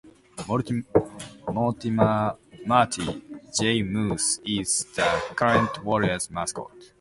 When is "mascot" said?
6.31-6.71